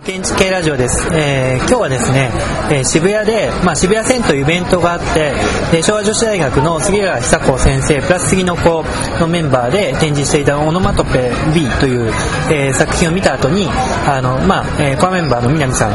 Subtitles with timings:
[0.00, 2.30] 建築系ラジオです、えー今日はですね、
[2.72, 5.32] えー渋谷で、まあ、渋谷線というイベントがあって、
[5.74, 8.82] えー昭和女子大学の杉浦久子先生プラス杉の子
[9.20, 12.10] のメンバーで展示していたオノマトペ B という、
[12.50, 13.68] えー作品を見た後に
[14.08, 15.92] あの、まあえーコアメンバーの南さん、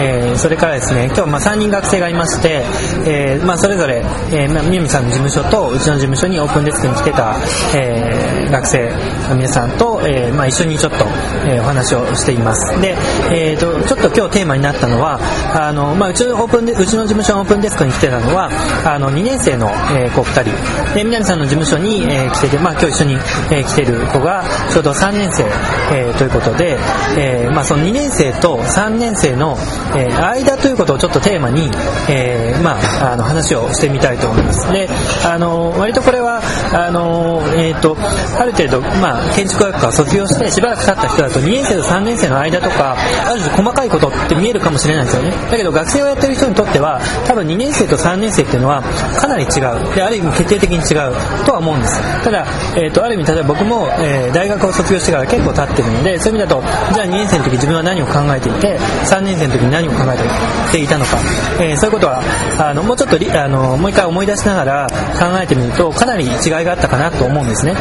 [0.00, 2.64] えーそれからですね今日まあ3人学生がいまして、
[3.04, 3.96] えーまあ、それぞれ、
[4.30, 7.34] えーまあ南さんの事務所とうちの事務所にオープンデスクに来てた、
[7.76, 8.90] えー学生
[9.28, 11.04] の皆さんと、えーまあ、一緒にちょっと、
[11.46, 12.80] えーお話をしています。
[12.80, 12.96] で、
[13.30, 15.18] えー、とちょっと今日テーマになったのは
[15.54, 18.50] あの、まあ、うちのオープンでうちの事務所のオープンデスクに来てたのは
[18.84, 20.94] あの2年生の、えー子2人。
[20.94, 25.44] で南さんの事務所に、えー来てて、まあ、今日一緒に、えー来てる子がちょうど3年生、
[25.92, 26.78] えーということで、
[27.16, 29.56] えーまあ、その2年生と3年生の、
[29.96, 31.70] えー間ということをちょっとテーマに、
[32.08, 34.72] えーまあ、あの話をしてみたいと思います。
[34.72, 34.88] で
[35.24, 37.96] あの割とこれはあの、えー、と
[38.38, 42.96] ある程度、まあ、建築学科を卒業してしばらく経った人だと2年生と3年生の間とか
[43.30, 45.30] ある種細かいことって見えるかもしれないですよね。
[45.50, 48.82] だけど学生をやってる人にとっては多分2年生と3年生っていうのは
[49.18, 49.94] かなり違う。
[49.94, 51.10] である意味決定的に違う。
[51.44, 56.62] とは思うんですただ、えー、とある意味例えば僕も、えー大学を卒業してから結構経ってるのでそういう意味だと
[56.94, 61.18] じゃあ2年生の時自分は何を考えていて3年生の時に何を考えていたのか、
[61.60, 62.22] えーそういうことは
[62.58, 64.86] あのもうちょっとあのもう一回思い出しながら
[65.18, 66.30] 考えてみるとかなり違い
[66.64, 67.74] があったかなと思うんですね。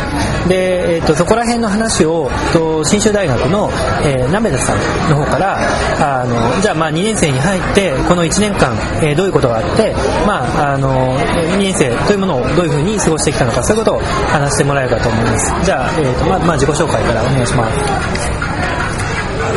[0.48, 3.70] で、えー、とそこら辺の話をと信州大学の、
[4.04, 9.94] えー、鍋田さんの方からあのじゃあまあ2年生に入ってこの1年間、えーどういうことがあって、
[10.26, 18.50] まあ、あの2年生というものをどういうふうに過ごしてきたのかそういうことを話してもらえればと思いますじゃあ、えーとまあまあ、自己紹介からお願いします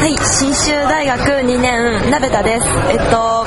[0.02, 2.66] はい、信州大学2年、鍋田です。
[2.90, 3.46] えっと、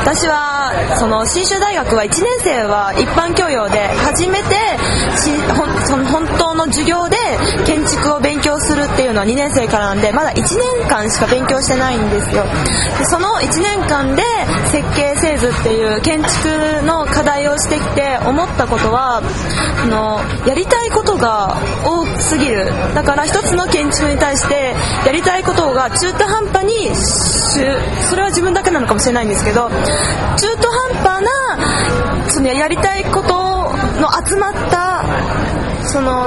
[0.00, 0.53] 私は、
[0.96, 4.54] その、信州大学は1年生は一般教養で、初めて、
[5.86, 7.16] その本当の授業で
[7.66, 12.44] 建築を勉強するっていうのは2年生からなんで、まだ1年間しか勉強してないんですよ。
[12.98, 14.22] でその1年間で
[14.70, 19.22] 設計製図っていう建築の課題をしてきて思ったことは、
[19.82, 22.66] あの、やりたいことが多すぎる。
[22.94, 24.74] だから一つの建築に対して、
[25.06, 33.28] やりたいことが中途半端にそれは自分だけなのかもしれないんですけど中途途半端なそのやりたいこと
[34.00, 35.04] の集まった
[35.86, 36.26] その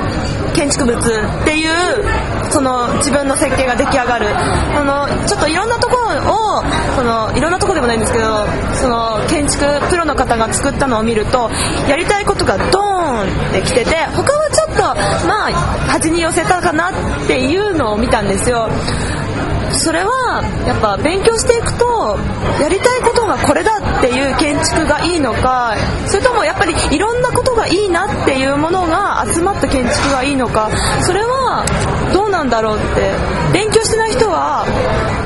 [0.53, 4.27] 建築物っていうその自分の設計が出来上がる。
[4.29, 6.63] あのちょっといろんなところを
[6.95, 11.49] そのいろんなとこでもないんですけどその建築プロの方が作ったのを見ると
[11.89, 14.81] やりたいことがドーンってきてて他はちょっと
[15.27, 15.51] まあ
[15.89, 18.69] 端に寄せたかなっていうのを見たんですよ。
[19.77, 22.17] それはやっぱ勉強していくと
[22.61, 25.75] やりたいことがこれだっていう建築がいいのか
[26.07, 30.69] それともやっぱりいろんなことがいいなっていうものが集まった建築がいいのか
[31.03, 31.65] それは
[32.13, 33.13] どうなんだろうって
[33.53, 34.65] 勉強してない人は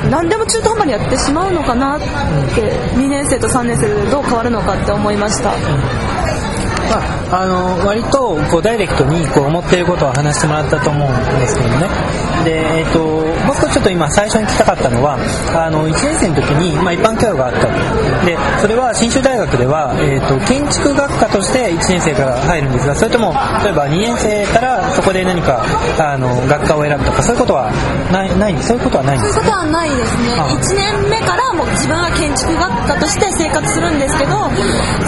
[0.09, 2.05] 何でも中途半端にやってしまうのかなって
[2.95, 5.51] 2年生と3年生でどう変わるのかって思いました。
[6.91, 6.97] ま
[7.31, 11.87] あ、あの割とこうダイレクトにこう思っていることを話してもらったと思うんですけどね
[12.43, 13.20] で、えっと
[13.61, 15.17] 僕ちょっと今最初に聞きたかったのは
[15.55, 18.25] あの1年生の時に、まあ、一般教養があったと。
[18.25, 23.33] でそれは信州大学では、えっと建築学科として1年生から入るんですがそれとも
[23.63, 25.61] 例えば2年生からそこで何か
[25.99, 27.71] あの学科を選ぶとかそういうことは
[28.11, 29.39] ないないそういうことはないんです？
[29.39, 30.33] かそういうことはないですね。
[30.37, 34.31] あ1年目からもう自分は建築学科として生活するんですけど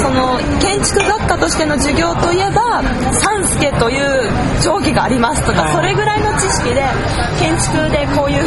[0.02, 2.82] その建築学科としての授業といえば
[3.14, 4.30] 三助という
[4.62, 5.76] 定規がありますとかはい。
[5.76, 6.82] それぐらいの知識で
[7.40, 8.43] 建築でこういう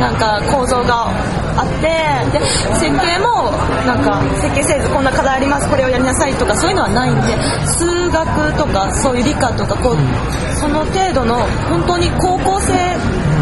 [0.00, 1.10] なんか構造が
[1.60, 2.40] あってで
[2.78, 3.50] 設計も
[3.86, 9.96] なんか設計製図こんな課題ありますこれをやりなさいとかそういうのはないんで数学とかそういう理科とかこう
[10.56, 11.36] その程度の
[11.68, 12.72] 本当に高校生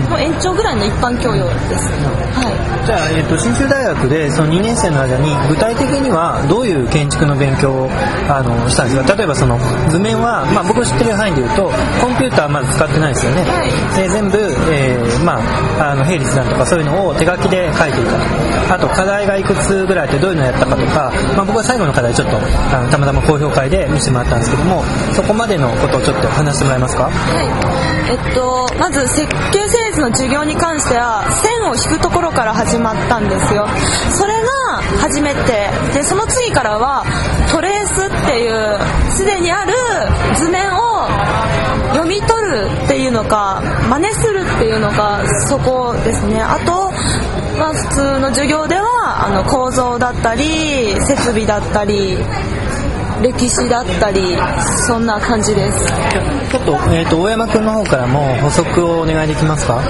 [0.08, 1.88] の延長ぐらいの一般教養です。
[2.32, 2.48] は
[2.86, 7.90] じゃあ、えっと信州大学でその2年生の間に具体的にはどういう建築の勉強を
[8.30, 9.14] あのしたんですか？
[9.16, 9.58] 例えばその
[9.90, 11.68] 図面は、まあ、僕の知ってる範囲で言うと
[12.00, 13.68] コンピューターはまず使ってないですよね、はい。
[14.00, 14.38] で全部、
[14.72, 15.36] えーま
[15.82, 18.16] あ、あの並列段とかそういうのを手書きで書いていた。
[18.16, 24.82] とあと課題がいくつぐらいあってどういうのやったかとか、まあ、僕は最後の課題ちょっとあのたまたま高評会で見せてもらったんですけども
[25.12, 27.04] そこまでのことをちょっと話してもらえますか？
[27.04, 27.48] はい。
[28.10, 33.68] えっと、まず設計製図の授業に関しては、線を引くところから始まったんですよ。
[34.16, 34.48] それが、
[35.00, 37.04] 始めてでその次からは
[37.50, 38.78] トレースっていう
[39.12, 39.74] すでにある
[40.36, 41.06] 図面を
[41.92, 43.60] 読み取るっていうのか
[43.90, 46.90] 真似するっていうのがそこですねあと、
[47.58, 50.44] まあ、普通の授業ではあの構造だったり
[51.00, 52.16] 設備だったり
[53.22, 54.36] 歴史だったり
[54.86, 55.78] そんな感じです
[56.50, 59.82] ちょっと,、えーと、大山君の方からも補足をお願いできますか？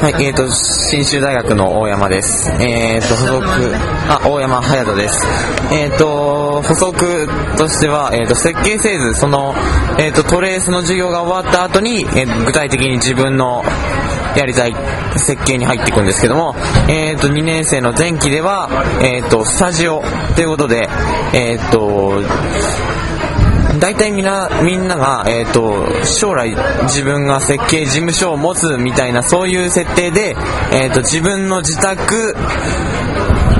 [0.00, 2.50] はい、えっ、ー、と、信州大学の大山です。
[2.58, 3.76] えっ、ー、と、補足、
[4.08, 5.26] あ、大山隼人です。
[5.70, 7.28] えっ、ー、と、補足
[7.58, 9.54] としては、えっ、と、設計せず、その、
[9.98, 13.62] えっ、と、トレースの授業が終わった後に、え具体的に自分の
[14.36, 14.74] やりたい
[15.16, 16.54] 設計に入っていくんですけども、
[16.88, 18.68] えっ、と、2年生の前期では、
[19.02, 20.02] えっ、と、スタジオ
[20.34, 20.88] ということで、
[21.32, 22.22] えっ、と、
[23.78, 30.36] 大体みんな、みんなが、え、ー、と、将来自分が設計事務所を持つみたいな、そういう設定で、
[30.72, 32.34] え、ー、と、自分の自宅、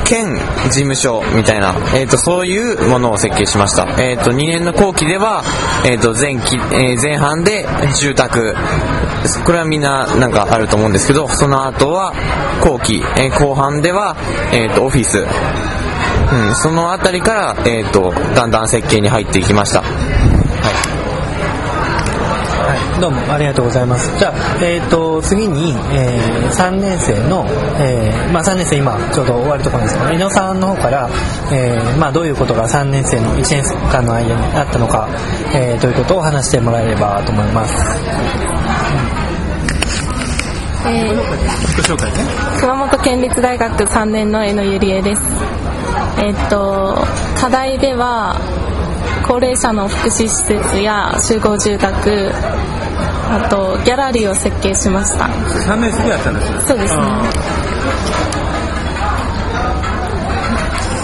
[0.04, 3.86] 兼事務所みたいな、え、ー、と、そういうものを設計しました。
[4.02, 5.42] えっ、と、2年の後期では、
[5.86, 7.66] えっ、と、前期、え前半で
[7.96, 8.54] 住宅、
[9.44, 12.14] これはみんななんかあると思うんですけど、その後は
[12.62, 14.16] 後期、え後半では、
[14.52, 15.22] えっ、と、オフィス、う
[16.52, 19.82] ん、その辺りから、えーと、だんだん設計に入っていきました。
[19.82, 19.88] は
[22.76, 24.16] い、どうもありがとうございます。
[24.16, 24.32] じゃあ、
[24.64, 27.44] えっ、ー、と、次に、えー、3年生の、
[27.80, 31.10] えー、まあ3年生今ちょうど終わるところですけど、井野さんの方から、
[31.52, 35.08] えー、まあどういうことが3年生の1年間の間にあったのか、
[35.52, 37.74] えー、ということを話してもらえればと思います。
[40.86, 45.22] えー、熊本県立大学3年の江野ゆりえです。
[46.18, 46.96] えっと、
[47.38, 48.36] 課題では
[49.26, 55.24] 高齢者の福祉施設や集合住宅あとギャラリーを設計しました。
[55.26, 57.00] 3年生でやったんですそうですね。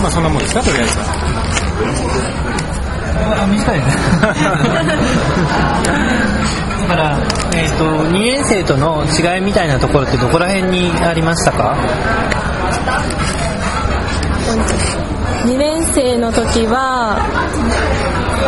[0.02, 2.65] まあそんなもんですかとりあえずあ
[3.46, 3.86] 短いね。
[6.82, 7.18] だから、
[7.56, 11.76] えーと、と2年生との違いみたいなところってどこら辺にありましたか
[15.44, 17.18] ？2年生の時は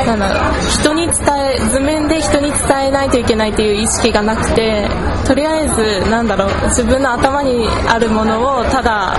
[0.07, 1.15] なんだ人に伝
[1.55, 4.89] え図面で人に伝えないといけないという意識がなくて
[5.27, 9.17] とりあえずなんだろう自分の頭にあるものをただ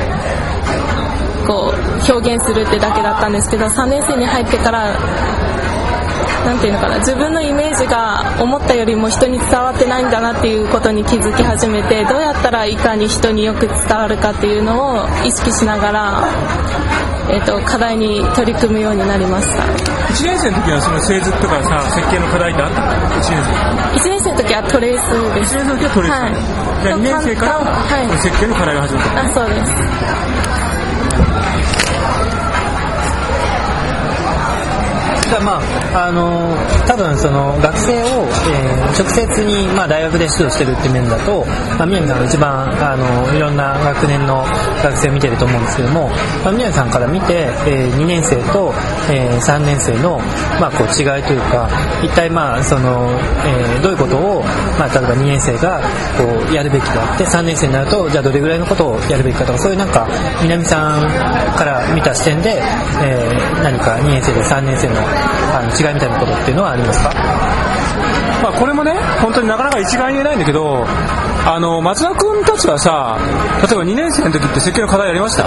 [1.49, 4.93] こう表現するってだけだったんですけど3年生に入ってから
[6.45, 16.23] なんていうのかな自分のイメージが思ったよりも人に伝わってないんだなっていうことに気づき始めてどうやったらいかに人によく伝わるかっていうのを意識しながら
[17.31, 19.61] えーと、課題に取り組むようになりました。
[19.61, 22.81] 1年生の時はその製図とかさ設計の課題ってあった？
[22.81, 23.37] の1年
[24.01, 25.53] 生1年生の時はトレースです。
[25.53, 26.33] 1年生の時はトレース、はい、
[26.81, 29.21] じゃあ2年生から、はい、設計の課題が始まった。
[29.21, 30.88] あそうです
[35.29, 35.61] ただま
[35.93, 36.57] ああの
[36.87, 41.45] 多分その学生を、えー、直接に、まあ、大学で指導してるって面だと、
[41.77, 44.43] まあ、宮城さんが一番あのいろんな学年の
[44.81, 46.09] 学生を見てると思うんですけども、
[46.43, 48.73] まあ、宮城さんから見て、えー、2年生と、
[49.11, 50.17] えー、3年生の、
[50.59, 51.69] まあ、こう違いというか
[52.03, 53.11] 一体まあその、
[53.45, 54.41] えー、どういうことを、
[54.79, 55.81] まあ、例えば2年生が
[56.17, 60.07] こうやるべきであって3年生になるとじゃあどれぐらいのことをやるべきかとかそういうなんか
[60.41, 61.01] 南さん
[61.57, 62.61] から見た視点で、
[63.03, 64.95] えー、何か2年生で3年生の
[65.53, 67.11] あの違いみたいなことっていうのはありますか？
[68.41, 70.85] まあ、これもね、本当になかなか一概に言えないんだけど、
[71.45, 73.17] あの松田君たちはさ、
[73.67, 75.43] 例えば2年生の時って設計の課題やりました？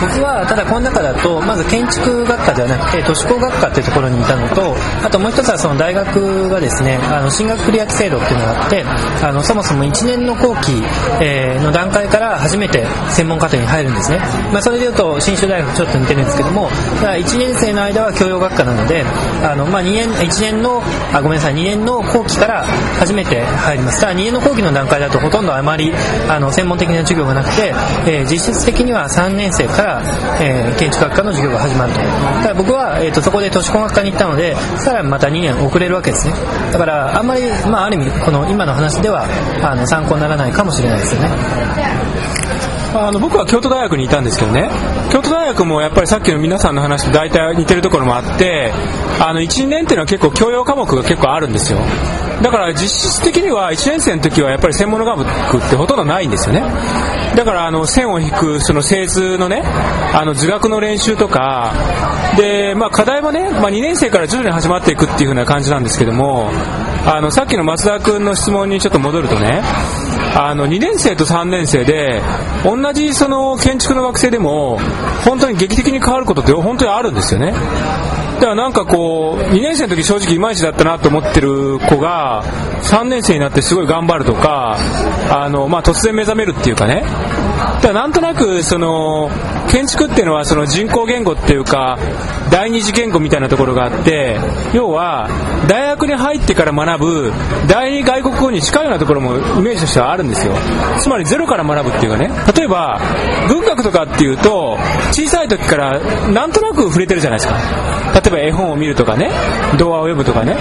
[0.00, 8.84] 僕はただこの中だとまず建築学科ではなくて都市工学科っていうところにいたのとあともう一つはその大学がですねあの進学繰り上げ制度っていうのがあって
[9.22, 10.82] あのそもそも1年の後期、
[11.20, 14.18] えー、の段階から初めて専門課程に入るんですね、
[14.52, 16.68] まあ、それでいうと信州大学ちょっと似てるんですけども
[17.02, 19.04] だ1年生の間は教養学科なので
[19.42, 20.82] あの、まあ、2年1年の
[21.12, 22.64] あごめんなさい2年の後期から
[22.98, 24.00] 初めて入ります。
[24.00, 25.92] ただ2年の後期の段階だとほとんどあまり
[26.28, 27.74] あの専門的な授業がなくて、
[28.06, 29.91] えー、実質的には3年生から、
[30.40, 32.00] えー、建築学科の授業が始まると。
[32.00, 36.34] ただ僕は、えーと、そこで都市工学科に行ったのでさらにまた2年遅れるわけですね。
[36.72, 39.26] だからあんまり、まあ、ある意味この今の話では
[39.62, 41.28] あの参考にならないかもしれないですよね。
[42.94, 44.68] あの僕は京都大学にいたんですけどね。
[45.10, 48.70] 京都大学もやっぱりさっきの皆さんの話と大体似てるところもあって
[49.18, 51.78] あの1年っていうのは結構教養科目が結構あるんですよ。
[52.42, 56.62] だから実質的には1年生の時はやっぱり専門の科目ってほとんどないんですよね。
[57.36, 61.72] だからあの線を引くその製図のねあの図学の練習とか
[62.36, 66.50] で、まあ、課題もね、まあ、2年生から徐々に始まっていくっていう風な感じなんですけども
[67.06, 69.62] あのさっきの松田君の質問にちょっと戻るとね
[70.34, 72.22] あの2年生と3年生で
[72.64, 74.78] 同じその建築の学生でも
[75.24, 77.52] 本当に劇的に変わることって本当にあるんですよね。
[78.34, 82.42] だからなんかこう2年生の時正直いまいちだったなと思ってる子が
[82.82, 84.76] 3年生になってすごい頑張るとか
[85.30, 87.04] あの、まあ、突然目覚めるっていうかね。
[87.62, 89.30] だからなんとなくその
[89.68, 91.98] 建築っていうのはその人工言語っていうか
[92.50, 94.36] 第二次言語みたいなところがあって
[94.74, 95.28] 要は
[95.68, 97.32] 大学に入ってから学ぶ
[97.68, 100.54] 第二外国語に近いようなところもイメージとしてはあるんですよ。
[101.00, 102.30] つまりゼロから学ぶっていうかね。
[102.56, 103.00] 例えば
[103.82, 104.76] とかっていうと
[105.12, 105.98] 小さい時から
[106.30, 107.58] なんとなく触れてるじゃないですか。
[108.12, 109.30] 例えば絵本を見るとかね
[109.78, 110.56] 童話を読むとかね。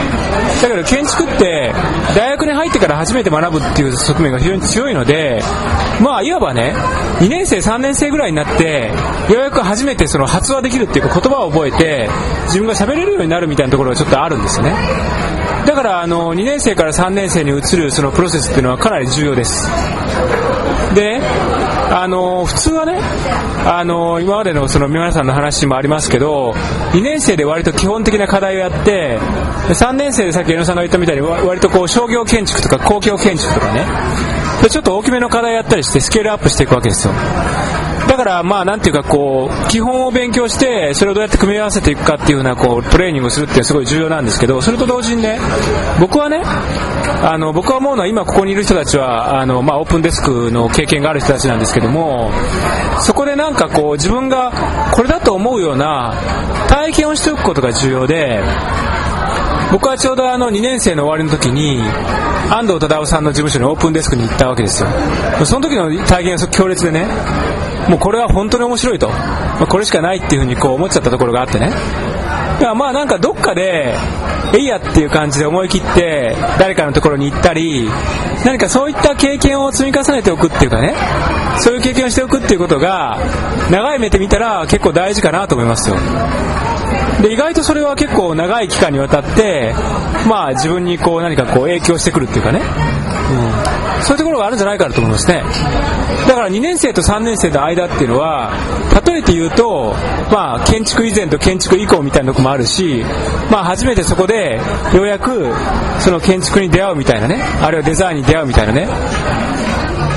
[0.61, 1.73] だけど建築って
[2.15, 5.41] 大学に入ってから初めて学ぶっていう側面が非常に強いので
[6.01, 6.73] まあいわばね
[7.19, 8.91] 2年生3年生ぐらいになって
[9.31, 12.09] ようやく初めてその発話できるっていうか言葉を覚えて
[12.45, 14.73] 自分が喋れるようになるみたいなところがちょっとあるんですよね。
[15.65, 19.69] だからあの2年生から3年生に移るそのプロセスっていうのはかなり重要です。
[20.95, 21.19] で
[21.91, 22.99] あの普通はね
[23.65, 26.51] あの今までのその皆さんの話もありますけど
[26.93, 29.19] 2年生で割と基本的な課題をやって
[29.69, 33.85] 3年生でさっき江野さんが言ったみたいに割とこう商業建築とか公共建築とかね。
[34.61, 37.13] でちょっと大きめの課題やったりしてスケールアップしていくわけですよ。
[38.11, 45.39] だからまあなんていうかこう基本を勉強してそれをどうやって組み合わせていくかっていうようなこうトレーニングをするっていうのはすごい重要なんですけどそれと同時にね
[45.97, 52.31] 僕はねあの僕は思うのは今ここにいる人たちはあのまあオープンデスクの経験がある人たちなんですけども
[52.99, 54.51] そこでなんかこう自分が
[54.93, 56.13] これだと思うような
[56.67, 58.43] 体験をしておくことが重要で
[59.71, 61.79] 僕はちょうどあの2年生の終わりの時に
[62.51, 64.89] 安藤忠夫さんの事務所にオープンデスクに行ったわけですよ。
[65.45, 67.07] その時の体験は強烈でね
[67.89, 71.69] もうこれは本当に面白いと、まあ、これしかないっていうふうにこう思っちゃったところがあってね。
[71.69, 73.93] だからまあなんかどっかで
[74.53, 77.89] えいやっていう感じで思い切って誰かのところに行ったり
[78.45, 80.93] 何かそういった経験を積み重ねておくっていうかね。
[81.59, 83.19] そういう経験をしておくっていうことが
[83.69, 85.95] 長い目で見たら結構大事かなと思いますよ。
[87.21, 89.73] で意外とそれは結構長い期間にわたって
[90.27, 95.43] まあ自分にこう何かこう影響してくるっていうかね、うん、そういうところがあるんじゃないかなと思いますね。
[96.27, 98.53] だから2年生と3年生の間っていうのは
[99.05, 99.93] 例えて言うと、
[100.31, 103.03] まあ、建築以前と建築以降みたいなとこもあるし、
[103.51, 104.59] まあ、初めてそこで
[104.93, 105.53] ようやく
[105.99, 107.41] その建築に出会うみたいなね。
[107.61, 108.87] あるいはデザインに出会うみたいなね。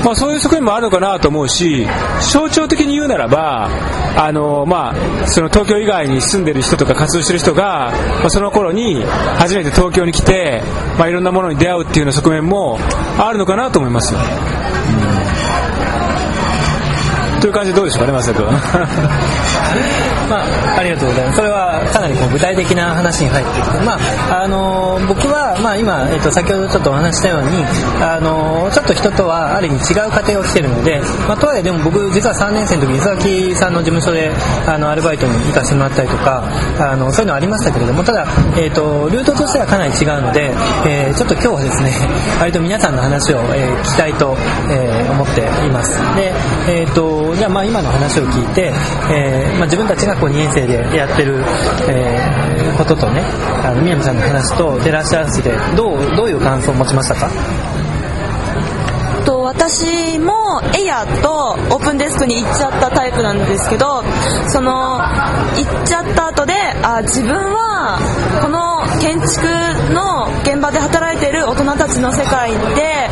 [0.05, 1.87] まあ、そういう側面もあるのかなと思うし
[2.31, 3.67] 象徴的に言うならば
[4.15, 10.61] あの、まあ、その東京以外に住んでる人とか活動してる人が、まあ、その頃に初めて東京に来て、
[10.99, 12.77] まあ、いろんなものに出会うっていうような側面も
[13.17, 14.13] あるのかなと思います。
[17.45, 18.45] という感じでどうでしょうかね、松田君。
[20.27, 21.35] まあ、ありがとうございます。
[21.37, 23.99] それはかなりこう具体的な話に入ってきて、ま
[24.31, 27.63] あ、あの、僕は、まあ、今、えっと、先ほどちょっとお話したように、
[28.01, 34.31] あの、ちょっと人とはある意味違う過程をしてるので、まあ、とはいえでも僕、実は3年生の時に磯崎さんの事務所で、
[34.65, 36.43] あの、アルバイトに行かせてもらったりとか、
[36.79, 38.25] あの、そういうのありましたけれども、ただ、
[38.57, 40.51] えっと、ルートとしてはかなり違うので、
[40.87, 41.93] えー、ちょっと今日はですね、
[42.39, 44.35] 割と皆さんの話を、えー、聞きたいと、
[44.71, 45.93] えー、思っています。
[46.15, 46.33] で、
[46.67, 48.71] えっと、じゃあまあ今の話を聞いて、
[49.11, 51.35] えー、まあ自分たちがこう2年生でやってる、
[51.89, 53.21] えー、こととね、
[53.63, 57.29] あの、宮野さんの話と照らし合わせて、どう、どういう感想を持ちましたか？
[59.45, 64.01] 私もエアとオープンデスクに行っちゃったタイプなんですけど
[64.47, 67.99] その行っちゃった後であ自分は
[68.41, 69.45] この建築
[69.93, 73.07] の現場で働いている大人たちの世界で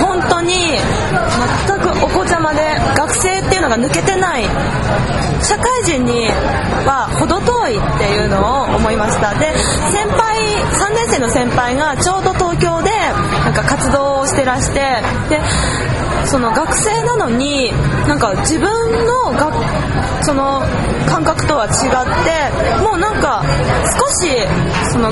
[0.00, 2.62] 本当に全くお子ちゃまで
[2.94, 4.44] 学生っていうのが抜けてない
[5.42, 6.28] 社会人に
[6.86, 9.34] は程遠いっていうのを思いました。
[9.34, 9.52] で
[9.90, 10.36] 先輩
[10.78, 12.90] 3年生の先輩がちょうど東京で
[13.56, 14.80] か活動をしてらして
[15.30, 15.40] で
[16.26, 17.72] その学生なのに
[18.06, 18.68] なんか自分
[19.06, 19.50] のが
[20.22, 20.60] その
[21.08, 23.42] 感覚とは違ってもうなんか
[23.96, 24.28] 少し
[24.92, 25.10] その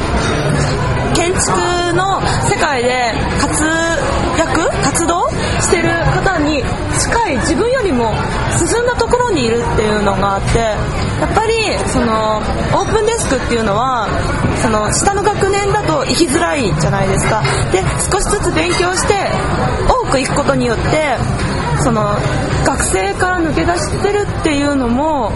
[1.15, 2.21] 建築の
[2.51, 3.65] 世界で活
[4.37, 5.29] 躍活動
[5.61, 5.94] してる
[6.63, 8.13] 近い自分よりも
[8.59, 10.77] 進んだところにいるっていうのがあってや
[11.27, 11.55] っぱり
[11.89, 14.09] そのオープンデスクっていうのは
[14.63, 17.43] その下の学年だと行きづらいじゃないですか。
[17.73, 19.15] で少しずつ勉強して
[19.89, 21.17] 多く行くことによって
[21.83, 22.17] その
[22.65, 25.33] 学生から抜け出してるっていうのも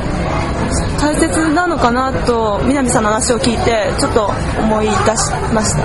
[1.00, 5.82] 大切なのかなと南さんの話を聞いてちょっと思い出しました。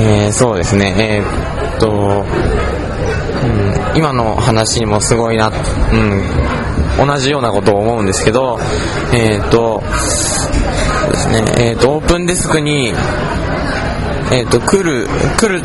[0.00, 2.24] えー、そうですね、えー、っと、
[3.42, 8.58] うん、今の話にもすごいな、うん、同じようなことを思うんですけど、
[9.12, 9.82] えー、っと、
[11.10, 12.92] ですね、えっと、オープンデスクに、
[14.30, 15.62] えーと、来る来る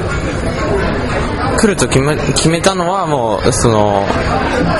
[1.63, 4.05] 来ると決め決めたのはもうその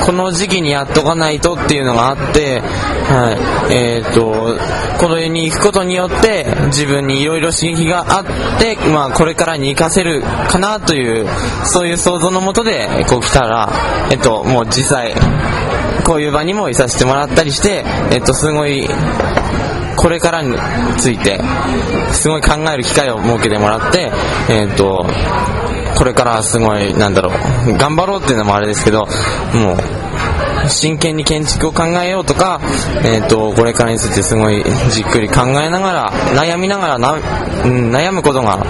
[0.05, 3.31] この時期にやっとかないとっていうのがあって、は
[3.69, 3.73] い。
[3.73, 4.57] えーと、
[4.99, 8.25] この世に行くことによって自分にいろいろ刺激があっ
[8.59, 11.25] て、まあ、これからに活かせるかなという
[11.63, 13.69] そういう想像のもとでこう来たら、
[14.11, 15.15] えっと、もう実際
[16.05, 18.85] こういう場にもいさせてもらったりして、えっと、すごい
[19.95, 20.57] これからに
[20.97, 21.39] ついて
[22.11, 24.11] すごい考える機会を設けてもらって、
[24.49, 25.05] えっと
[25.95, 27.31] これからすごい、なんだろ
[27.67, 29.05] う、頑張ろうっていうのもあれですけど、
[29.53, 32.59] もう、真剣に建築を考えようとか、
[33.03, 37.17] えっ、ー、と、これからについてすごいじっくり考えながら、悩みながらな、う
[37.67, 38.65] ん、悩むことが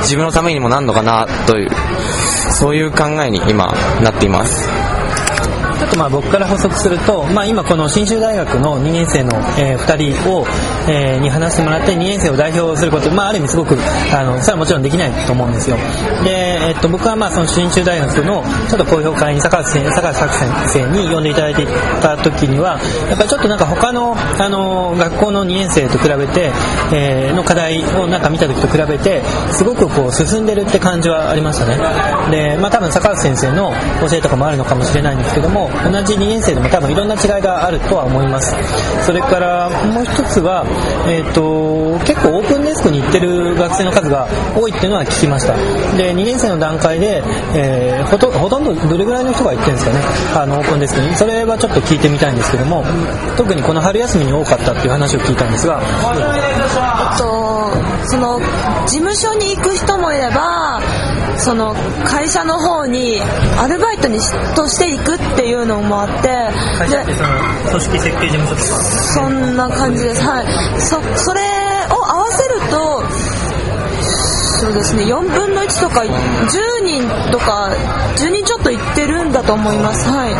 [0.00, 1.70] 自分のためにもなるのかな、という、
[2.52, 4.68] そういう考えに今なっています。
[5.90, 10.46] とまあ僕から補足すると、まあ、今この信州大学の2年生の、えー、2人を、
[10.88, 13.76] えー、に話してもらって2年生を代表すること、まあ、ある意味すごく
[14.14, 15.76] あのそれはもちろんできないと思うんですよ。
[16.24, 21.66] で、えっと僕はまあその信州大学のちょっと公表会に坂橋先坂橋先生に呼んでいただいてい
[22.00, 22.78] た時には
[23.08, 26.52] やっぱりちょっとなんか他のあの学校の2年生と比べて、
[26.92, 31.76] えー、の課題をなんか見た時と比べてすごくこう進んでるって感じはありましたね。
[32.30, 38.54] で、まあ、多分坂橋先生の教えとかもあるのかもしれないんですけども同じ2年生でも多分いろんな違いがあるとは思います。
[39.04, 40.64] それからもう一つは、
[41.08, 45.54] えーと、結構オープンデスクに行ってる学生の数が多いっていうのは聞きました。
[45.96, 47.22] で2年生の段階で、
[47.54, 50.00] えー、ほとほとんどどれぐらいの人が行ってるんですかね？
[50.42, 51.14] あのオープンデスクに。
[51.16, 52.84] それはちょっと聞いてみたいんですけども
[53.36, 57.67] 特にこの春休みに多かったっていう話を聞いたんですが、えっと
[58.06, 58.38] その
[58.86, 60.80] 事務所に行く人もいれば
[61.36, 63.20] その会社の方に
[63.58, 64.18] アルバイトに
[64.56, 66.28] として行くっていうのもあって
[66.78, 67.28] 会社ってその
[67.70, 69.22] 組織設計事務所ですか？
[69.22, 70.22] そんな感じです。
[70.22, 70.46] はい。
[70.80, 71.40] そそれ
[71.90, 73.02] を合わせると
[74.60, 77.70] そうですね4分の1とか10人とか
[78.16, 80.08] 10人ちょっと行ってるんだと思います。
[80.08, 80.34] はい、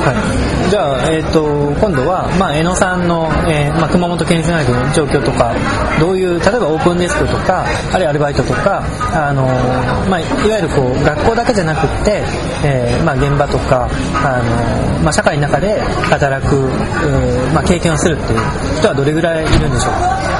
[0.00, 0.70] はい。
[0.70, 1.44] じゃあ、えーと、
[1.80, 5.52] 今度は、まあ、江野さんの、えーまあ、熊本県立大学の状況とか
[5.98, 8.82] どういう例えばオープンデスクとかあるいはアルバイトとか、
[9.12, 9.44] あの
[10.08, 12.22] まあ、いわゆるこう学校だけじゃなくって、
[12.64, 13.88] えーまあ、現場とか、
[14.24, 16.56] あのまあ、社会の中で働く、
[17.52, 18.40] まあ、経験をするっていう
[18.78, 19.92] 人はどれぐらいいるんでしょう？
[19.92, 20.39] か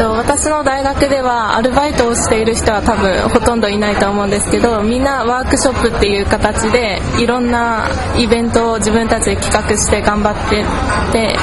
[0.00, 7.86] と私の大学ではアルバイトをしている人は多分ほとんどいないと思うんですけどみんなワークショップっていう形でいろんな
[8.16, 10.64] イベントを自分たちで企画して頑張って
[11.12, 11.36] て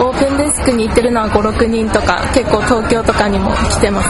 [0.00, 4.08] オープンデスクに行ってるのは56人とか結構東京とかにも来てます。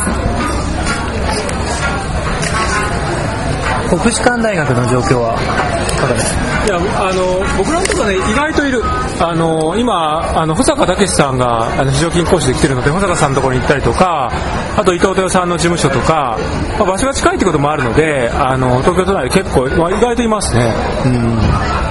[3.88, 6.47] 国士舘大学の状況はいかがですか？
[6.68, 8.82] いやあの僕らのところね意外といる。
[9.20, 14.30] あの今あの保坂武さんが非常勤講師で来てるので保坂さんのところに行ったりとか
[14.76, 16.38] あと伊藤豊さんの事務所とか、
[16.78, 20.72] まあ、場所が近いってこともあるのであの東京都内で結構、意外といますね。
[21.06, 21.87] うん。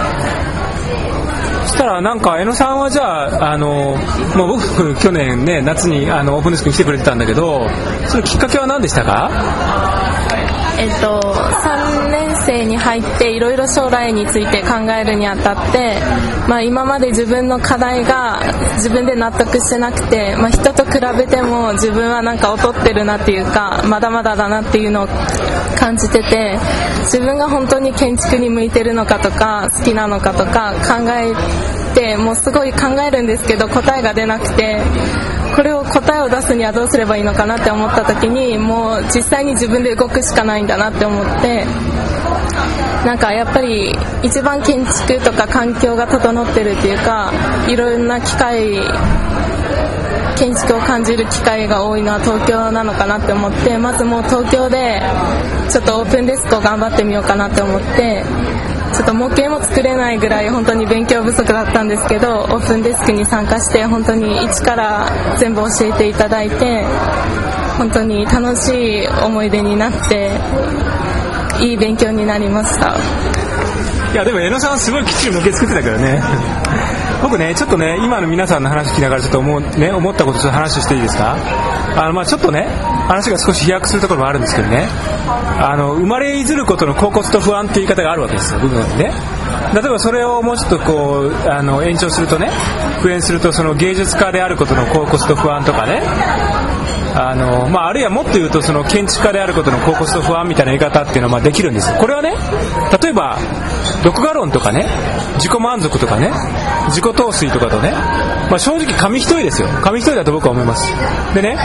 [1.77, 3.95] したらなんか江野さんはじゃあ、あの
[4.35, 7.69] まあ、僕去年ね夏にあのオープンデスクに来てくれてたんだけど
[8.07, 9.29] そのきっかけは何でしたか？
[10.79, 15.99] えっと、3年生に入っていろいろ将来について考えるにあたって、
[16.47, 18.39] まあ、今まで自分の課題が
[18.75, 25.07] 自分で納得してなくて、まあ、人と比べても自分はなんか劣ってるなっていうかまだまだだなっていうのを
[25.79, 26.59] 感じてて
[27.07, 31.33] 自分が本当に建築に向いてるのかとか好きなのかとか考え
[31.95, 34.81] てもうすごい考えるんですけど答えが出なくて
[35.55, 41.65] これを答えを出すにはどうすればいいのかなって思った時にもう実際に自分で動くしかないんだなって思って
[43.05, 43.89] なんかやっぱり
[44.21, 47.31] 一番建築とか環境が整ってるっていうか
[47.69, 48.81] いろんな機会
[50.37, 55.01] 建築を感じる機会が多いのは東京なのかなって思ってまずもう東京で
[55.71, 58.23] ちょっとオープンデスクを頑張ってみようかなって思って
[58.93, 66.83] ちょっと模型も作れないぐらい本当に勉強不足だったんですけどオープンデスクに参加して本当に一から全部教えていただいて
[67.77, 70.31] 本当に楽しい思い出になって
[71.61, 72.95] いい勉強になりました。
[74.13, 76.21] いやでも江野さんすごいきっちり模型作ってたけどね。
[77.21, 81.35] 僕ねちょっとね今の皆さんの話聞きながらちょっと思う,、ね、思ったことちょっと話していいですか？
[81.95, 82.63] あのまあちょっとね
[83.07, 84.87] 話が少し飛躍するところもあるんですけどね。
[85.59, 89.11] あの生まれいずることの恍惚と不安っていう言い方があるわけですよ僕のね。
[89.73, 92.49] 例えばそれをもうちょっとこうあの延長するとね
[92.97, 96.01] 復縁するとその芸術家であることの恍惚と不安とかね。
[97.19, 102.35] あの、まあ、あるいはもっと言うとその建築家であることの恍惚と不安みたいな言い方っていうのはまあできるんですこれはね
[103.01, 103.39] 例えば
[104.03, 104.85] 独画論とかね
[105.35, 106.31] 自己満足とかね
[106.87, 107.91] 自己陶酔とかとね、
[108.49, 109.67] まあ、正直紙一重ですよ。
[109.83, 110.93] 紙一重だと僕は思います。
[111.33, 111.57] でね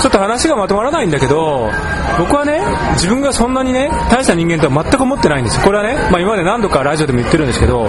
[0.00, 1.70] ちょっと話がまとまらないんだけど
[2.18, 2.60] 僕はね
[2.94, 5.62] 自分がそんなにね大した人間とは全く思ってないんです。
[5.62, 7.86] これはね、まあ、今まで何度かラジオでも言ってるんですけど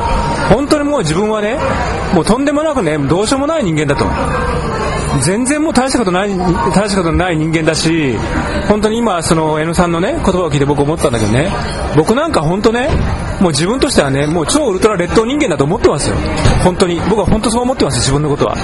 [0.53, 1.57] 本当にもう自分はね
[2.13, 4.05] もうとんでもなくねどうしようもない人間だと。
[5.21, 8.17] 全然もう大したことない大したことない人間だし
[8.67, 11.49] 本当に今その N さんのね言葉を聞いて僕思ったんだけどね。
[11.95, 12.89] 僕なんか本当ね
[13.45, 16.15] もう自分としてはねもう超ウルトラ劣等人間だと思ってますよ。
[16.63, 16.99] 本当に。
[17.01, 18.55] 僕は本当そう思ってます自分のことは。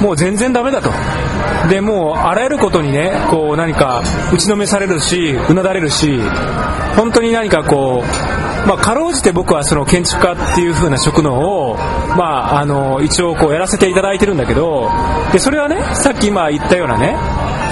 [0.00, 0.90] もう全然ダメだと。
[1.70, 4.02] でもうあらゆることにねこう何か
[4.34, 6.18] 打ちのめされるしうなだれるし
[6.96, 11.76] 本当に何かこうまあ、かろうじて僕はその建築家っていう風な職能を、
[12.16, 14.88] まあ、あの一応こうやらせていただいてるんだけど
[15.32, 17.16] でそれはねさっき今言ったようなね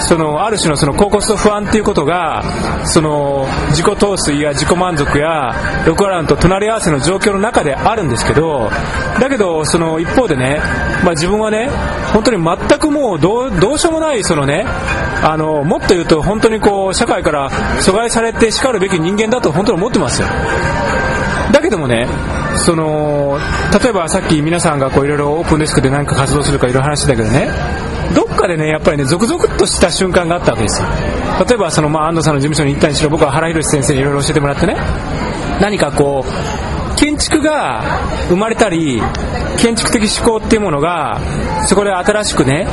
[0.03, 2.43] そのある種のその高コスト不安っていうことが
[2.87, 5.53] その自己陶酔や自己満足や
[5.85, 8.71] 6アランと隣り合わせの状況の中であるんですけど
[9.21, 10.59] だけどその一方でね、
[11.05, 11.69] まあ、自分はね
[12.13, 14.65] 本当に全くもうどうどうしようもないそのね
[15.23, 17.51] あのもっと言うと本当にこう社会から
[17.81, 20.29] 阻害されてしかるべき人間だと本当に思ってますよ。
[21.53, 22.07] だけどもね
[22.65, 23.39] その
[23.83, 27.49] 例えばさっき皆さんがこういろいろオープンデスクで何か活動するかいろいろ話してたけどね
[28.15, 30.89] どっかでねやっぱりね続々とした瞬間があったわけですよ。
[31.47, 34.77] 例えばその、まあ、安藤さんの事務所に行ったにしろ僕は原宏先生にいろいろ教えてもらってね
[35.61, 37.83] 何かこう建築が
[38.29, 39.01] 生まれたり
[39.59, 41.21] 建築的思考っていうものが
[41.67, 42.67] そこで新しくね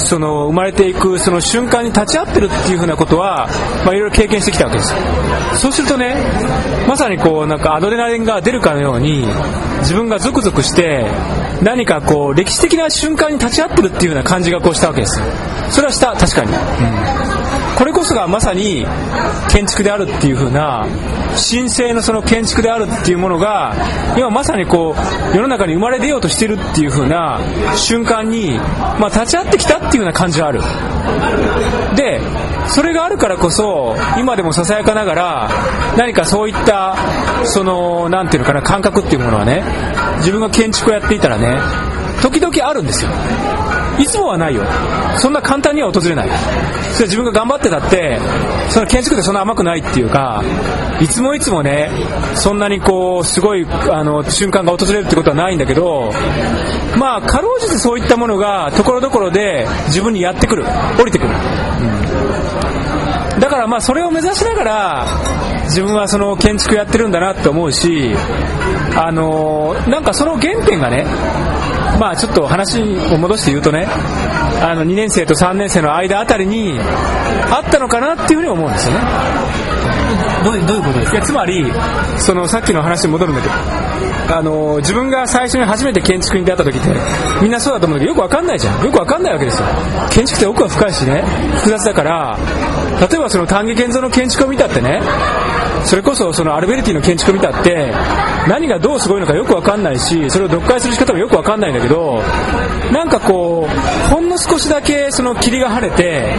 [0.00, 3.48] その生まれていくその瞬間に立ち会ってるっていうふうなことは、
[3.84, 4.94] まあ、いろいろ経験してきたわけです。
[5.60, 6.14] そうするとね
[6.88, 9.26] まさにこうなんかアドレナリンが出るかのように
[9.80, 11.04] 自分がゾクゾクして
[11.62, 15.20] 何かこう歴史的な瞬間に立ち会ってるっていうような感じがこうしたわけです。
[15.70, 17.39] それはした確かに、うん。
[17.76, 18.86] これこそがまさに
[19.50, 20.86] 建築であるっていう風な
[21.50, 23.74] 神聖のその建築であるっていうものが
[24.16, 24.94] 今まさにこ
[25.32, 27.40] う世の中に生まれ出ようとしてるっていう風な
[27.76, 28.58] 瞬間に、
[28.98, 30.60] まあ、立ち会ってきたっていうような感じがある。
[31.96, 32.20] で
[32.68, 35.50] それがあるからこそ今でもささやかながら
[35.96, 36.96] 何かそういった
[37.44, 39.62] その何ていうのかな感覚っていうものはね
[40.18, 41.58] 自分が建築をやっていたらね
[42.22, 43.10] 時々あるんですよ。
[44.00, 44.64] いつもはないよ。
[45.18, 46.28] そんな簡単には訪れない。
[46.92, 48.18] それ自分が頑張ってたって
[48.68, 50.42] その建築ってそんな甘くないっていうか
[51.00, 51.90] いつもいつもね
[52.34, 56.12] そんなにこうすごいあの瞬間が訪れるってことはないんだけど
[56.98, 60.64] まあかろうじてそういったものがところどころで自分にやってくる。
[60.98, 65.06] 降りてくる、うん、だからまあそれを目指しながら
[65.64, 68.10] 自分はその建築やってるんだなって思うし
[68.96, 71.06] あのなんかその原点がね
[71.98, 73.86] まあちょっと話を戻して言うとね
[74.62, 79.00] あの2年生と3年生の間あたりにあったのかなっていうふうに思うんですよね。
[80.44, 81.16] どういうどういうことですか？
[81.18, 81.70] いやつまり
[82.18, 83.54] そのさっきの話に戻るんだけど
[84.36, 86.88] あの自分が最初に初めて建築に出会った時って
[87.42, 88.84] みんなそうだと思うんだけどよくわかんないじゃん。
[88.84, 89.66] よくわかんないわけですよ。
[90.10, 91.22] 建築って奥は深いしね。
[91.58, 92.38] 複雑だから
[93.00, 95.00] 例えばその丹下健三の建築を見たってね
[95.84, 97.92] それこそそのアルベルティの建築見たって
[98.48, 102.22] 何がどうすごいのかよく分かんないしそれを読解する仕方もよく分かんないんだけど
[102.92, 106.34] なんかこうほんの少しだけその霧が晴れて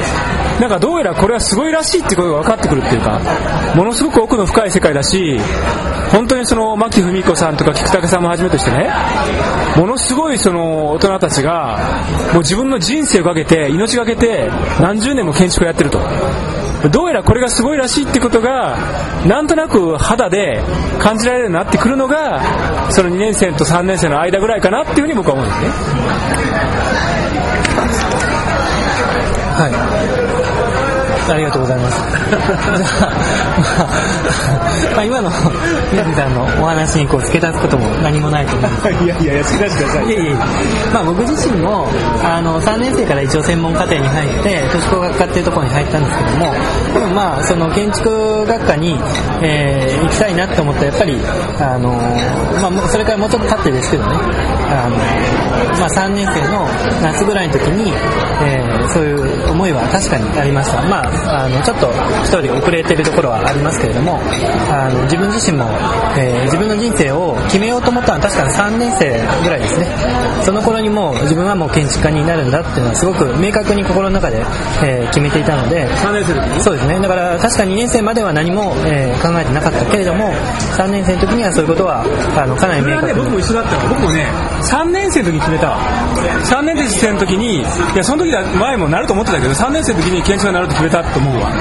[0.62, 3.20] なんかどうやらこれはすごいらしいってことが分かってくるっていうか
[3.76, 5.40] ものすごく奥の深い世界だし
[6.12, 8.92] 本当にその牧文子さんとか菊竹さんもはじめとしてね
[9.76, 11.80] ものすごいその大人たちが
[12.34, 16.00] もう自分の人生をかけて命がけて何十年も建築をやってると。
[16.92, 18.76] どうやらこれがすごいらしいってことが
[19.28, 20.64] なんとなく肌で
[21.00, 25.68] 感じられるようになってくるのがその2年生と3年生の間ぐらいかなっていうふうに僕は思うんですね。
[29.62, 30.61] はい。
[31.30, 32.02] ありがとうございます。
[34.82, 35.30] じゃあ、まあ、今の
[35.92, 40.06] 水さんのお話にこう付け足すことも何もないと思うんですいやいやいや、付け足してください。
[40.06, 40.36] いやいや
[40.94, 41.88] まあ僕自身も、
[42.24, 46.54] あの、3年生から一応専門課程に入って、都市工学科っていうところに入ったんですけども、
[46.94, 49.00] でもまあ、その建築学科に、
[49.42, 51.20] えー、行きたいなって思ったら、やっぱり、
[51.60, 51.90] あの、
[52.70, 54.16] まあ、それからもうちょっと経ってですけどね、
[54.70, 54.98] あの、
[55.80, 56.68] まあ3年生の
[57.02, 57.92] 夏ぐらいの時に、
[58.44, 60.82] えー、そういう思いは確かにありました。
[60.84, 61.92] まああのちょっと
[62.24, 64.20] 一人遅れてるところはありますけれども
[64.70, 65.66] あの自分自身も、
[66.18, 69.12] えー、自分の人生を決めようと思ったのは確かに3年生
[69.44, 69.88] ぐらいですね。
[70.44, 74.38] その頃にもう自分はもう建築家になるんだっていうのはすごく明確に心の中で、
[74.84, 77.00] えー、決めていたので3年生の時そうですね。
[77.00, 80.32] だから確か2年生までは何も、えー、考えてなかったけれども
[80.78, 82.04] 3年生の時にはそういうことは
[82.36, 84.26] あのかなり明確に、ね、僕も一緒だった僕もね
[84.62, 85.78] 3年生の時に決めた。
[86.52, 87.62] 3年生の時にい
[87.96, 91.52] やその時は前もなると思ってたけど3年生の時に建築家になると決めたなと思うわ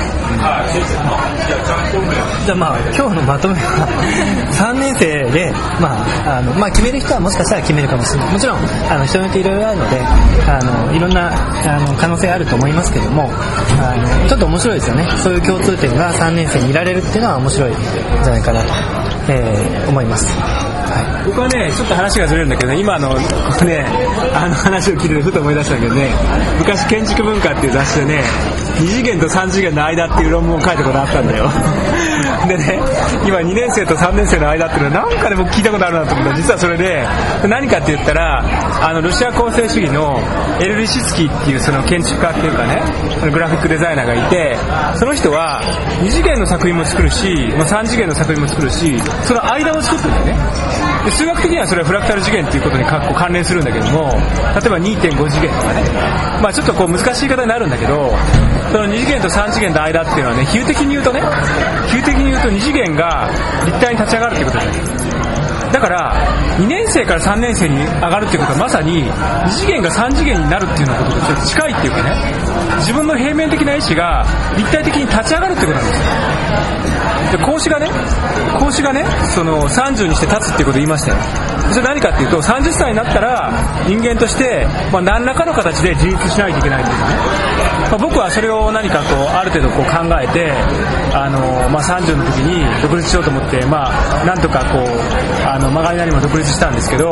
[2.46, 3.86] じゃあまあ今日のまとめは
[4.52, 8.32] 3年生で、まああのまあ、決める人はもしかしたら決めるかもしれない。
[8.32, 8.58] もちろん
[8.90, 13.30] あの人によっていろいろあるのであのいろんなあの可能性あると思いますけども
[13.80, 15.06] あのちょっと面白いですよね。
[15.22, 18.66] そういう共通点が3年生にいられるっていうのは面白いんじゃないかなと、
[19.28, 20.26] えー思います。
[20.26, 21.26] はい。
[21.26, 23.16] 僕はねちょっと話がずれるんだけどね今のこ
[23.62, 23.84] うね
[24.34, 26.10] あの話を聞いててふと思い出したんだけどね
[26.58, 28.22] 昔建築文化っていう雑誌でね
[28.80, 31.49] 2次元と3次元の間っていう論文を書いたことあったんだよ。
[32.48, 32.80] でね
[33.26, 36.34] 今2年生と3年生の間っていうのはなんかで僕聞いたことあるなと思った。
[36.34, 37.06] 実はそれで
[37.48, 38.42] 何かって言ったら
[38.88, 40.18] あのロシア構成主義の
[40.60, 42.82] エル・リシツキーっていうその建築家っていうかね
[43.30, 44.56] グラフィックデザイナーがいて
[44.98, 45.60] その人は
[46.02, 50.50] 2次元の作品も作るしま3次元の作品も作るしその間を作ってるんだよね。
[51.04, 55.82] で数学的にはそれはフラクタル次元っていうことに関連するんだけども例えば2.5次元とかね。
[56.42, 58.12] まあちょっとこう難しい言い方になるんだけど
[58.70, 61.20] その2次元と3次元の間っていうのはね比喩的に言うとね
[61.90, 63.28] 比喩的に言うと2次元が
[63.66, 64.70] 立体に立ち上がるってことだよ
[65.72, 76.90] だから2年生から3年生に上がるっていうことはまさに2次元が3次元になるっていうようなこととちょっと近いっていうかね自分の平面的な意思が立体的に立ち上がるってことなんですよ。
[77.30, 77.86] で孔子がね
[78.58, 79.04] 孔子がね
[79.34, 81.18] その30にして立つっていうことを言いましたよ。
[81.70, 83.52] それ何かっていうと30歳になったら
[83.86, 87.04] 人間として、まあ、何らかの形で自立しないといけないっていうね、
[87.90, 90.52] まあ、僕はそれを何かこうある程度こう考えて
[91.12, 94.86] あの、まあ、30の時に独立しようと思ってまあなんとかこう
[95.42, 97.10] あの曲がりなりも独立したんですけど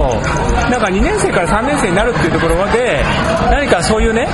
[0.70, 3.02] なんか2年生から3年生になるっていうところで
[3.50, 4.26] 何かそういうね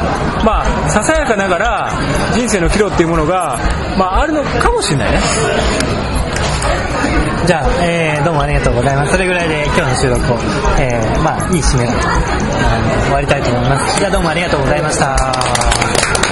[0.45, 1.91] まあささやかながら
[2.35, 3.57] 人生の岐路っていうものが、
[3.97, 5.21] まあ、あるのかもしれないね
[7.47, 9.13] じゃあ、えーどうもありがとうございます。
[9.13, 10.37] それぐらいで今日の収録を、
[10.81, 12.19] えーまあ、いい締めだと、あ
[12.97, 13.99] の終わりたいと思います。
[13.99, 16.24] じゃあどうもありがとうございました。